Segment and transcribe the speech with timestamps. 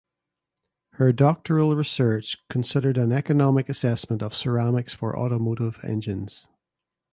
[0.93, 6.47] Her doctoral research considered an economic assessment of ceramics for automotive engines.